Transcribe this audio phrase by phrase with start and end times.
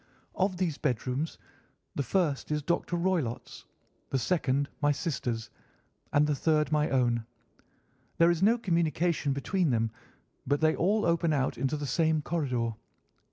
[0.33, 1.37] Of these bedrooms
[1.93, 2.95] the first is Dr.
[2.97, 3.65] Roylott's,
[4.09, 5.51] the second my sister's,
[6.11, 7.23] and the third my own.
[8.17, 9.91] There is no communication between them,
[10.47, 12.73] but they all open out into the same corridor.